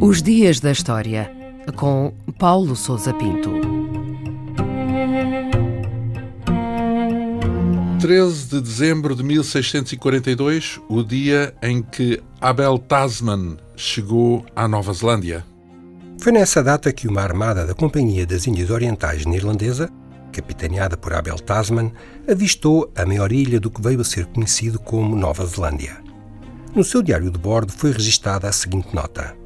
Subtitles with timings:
[0.00, 1.30] Os Dias da História,
[1.76, 3.50] com Paulo Souza Pinto.
[8.00, 15.44] 13 de dezembro de 1642, o dia em que Abel Tasman chegou à Nova Zelândia.
[16.20, 19.88] Foi nessa data que uma armada da Companhia das Índias Orientais Neerlandesa,
[20.32, 21.92] capitaneada por Abel Tasman,
[22.28, 25.98] avistou a maior ilha do que veio a ser conhecido como Nova Zelândia.
[26.74, 29.36] No seu diário de bordo foi registada a seguinte nota: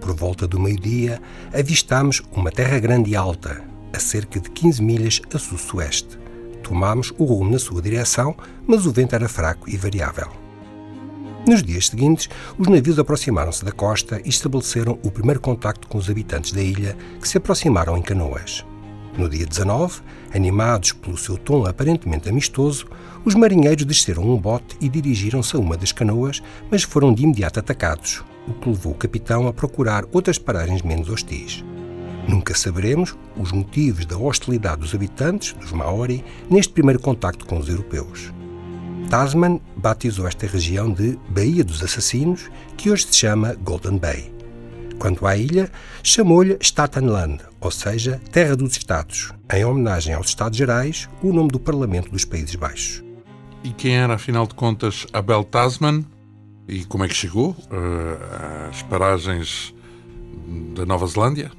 [0.00, 1.20] por volta do meio-dia,
[1.52, 3.62] avistámos uma terra grande e alta,
[3.92, 6.18] a cerca de 15 milhas a sul-sueste.
[6.62, 10.30] Tomámos o rumo na sua direção, mas o vento era fraco e variável.
[11.46, 16.08] Nos dias seguintes, os navios aproximaram-se da costa e estabeleceram o primeiro contacto com os
[16.08, 18.64] habitantes da ilha, que se aproximaram em canoas.
[19.16, 20.00] No dia 19,
[20.34, 22.86] animados pelo seu tom aparentemente amistoso,
[23.24, 27.58] os marinheiros desceram um bote e dirigiram-se a uma das canoas, mas foram de imediato
[27.58, 31.64] atacados o que levou o capitão a procurar outras paragens menos hostis.
[32.28, 37.68] Nunca saberemos os motivos da hostilidade dos habitantes, dos Maori, neste primeiro contacto com os
[37.68, 38.32] europeus.
[39.08, 44.39] Tasman batizou esta região de Baía dos Assassinos, que hoje se chama Golden Bay.
[45.00, 45.70] Quanto à ilha,
[46.02, 51.58] chamou-lhe Statenland, ou seja, Terra dos Estados, em homenagem aos Estados Gerais, o nome do
[51.58, 53.02] Parlamento dos Países Baixos.
[53.64, 56.04] E quem era, afinal de contas, Abel Tasman?
[56.68, 59.74] E como é que chegou uh, às paragens
[60.74, 61.50] da Nova Zelândia?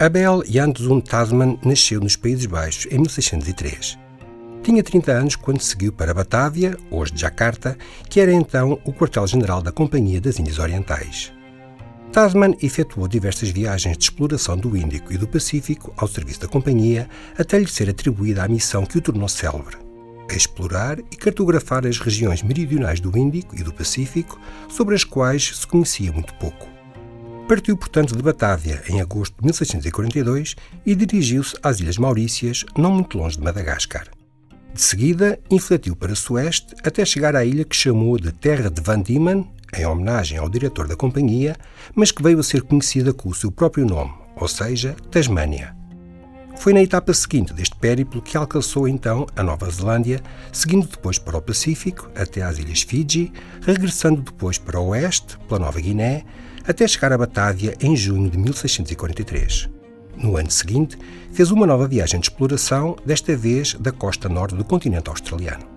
[0.00, 3.96] Abel Janssen Tasman nasceu nos Países Baixos em 1603.
[4.64, 7.78] Tinha 30 anos quando seguiu para Batávia, hoje Jakarta,
[8.10, 11.33] que era então o quartel-general da Companhia das Índias Orientais.
[12.14, 17.08] Tasman efetuou diversas viagens de exploração do Índico e do Pacífico ao serviço da companhia,
[17.36, 19.76] até lhe ser atribuída a missão que o tornou célebre,
[20.30, 25.56] a explorar e cartografar as regiões meridionais do Índico e do Pacífico, sobre as quais
[25.56, 26.68] se conhecia muito pouco.
[27.48, 30.54] Partiu, portanto, de Batávia em agosto de 1642
[30.86, 34.06] e dirigiu-se às Ilhas Maurícias, não muito longe de Madagascar.
[34.72, 38.80] De seguida, infletiu para o sueste até chegar à ilha que chamou de Terra de
[38.80, 39.48] Van Diemen,
[39.78, 41.56] em homenagem ao diretor da companhia,
[41.94, 45.74] mas que veio a ser conhecida com o seu próprio nome, ou seja, Tasmânia.
[46.56, 51.36] Foi na etapa seguinte deste périplo que alcançou então a Nova Zelândia, seguindo depois para
[51.36, 56.24] o Pacífico, até às Ilhas Fiji, regressando depois para o oeste, pela Nova Guiné,
[56.66, 59.68] até chegar a Batávia em junho de 1643.
[60.16, 60.96] No ano seguinte,
[61.32, 65.73] fez uma nova viagem de exploração, desta vez da costa norte do continente australiano.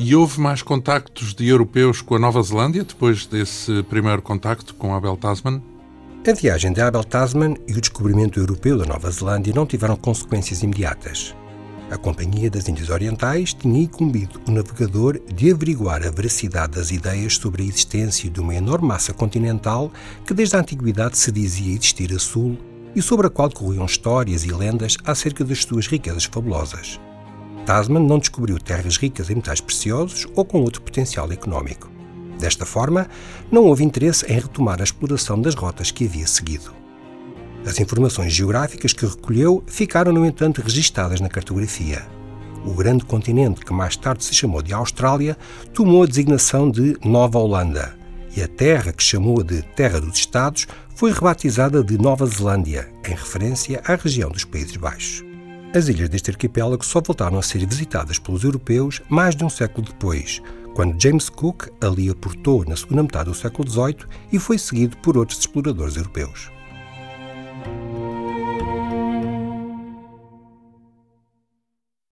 [0.00, 4.94] E houve mais contactos de europeus com a Nova Zelândia depois desse primeiro contacto com
[4.94, 5.60] Abel Tasman?
[6.24, 10.62] A viagem de Abel Tasman e o descobrimento europeu da Nova Zelândia não tiveram consequências
[10.62, 11.34] imediatas.
[11.90, 17.34] A Companhia das Índias Orientais tinha incumbido o navegador de averiguar a veracidade das ideias
[17.34, 19.90] sobre a existência de uma enorme massa continental
[20.24, 22.56] que desde a antiguidade se dizia existir a sul
[22.94, 27.00] e sobre a qual corriam histórias e lendas acerca das suas riquezas fabulosas.
[27.68, 31.90] Tasman não descobriu terras ricas em metais preciosos ou com outro potencial económico.
[32.40, 33.06] Desta forma,
[33.52, 36.72] não houve interesse em retomar a exploração das rotas que havia seguido.
[37.66, 42.06] As informações geográficas que recolheu ficaram, no entanto, registadas na cartografia.
[42.64, 45.36] O grande continente, que mais tarde se chamou de Austrália,
[45.74, 47.94] tomou a designação de Nova Holanda,
[48.34, 53.10] e a terra que chamou de Terra dos Estados foi rebatizada de Nova Zelândia, em
[53.10, 55.27] referência à região dos Países Baixos.
[55.74, 59.86] As ilhas deste arquipélago só voltaram a ser visitadas pelos europeus mais de um século
[59.86, 60.40] depois,
[60.74, 65.18] quando James Cook ali aportou na segunda metade do século XVIII e foi seguido por
[65.18, 66.50] outros exploradores europeus.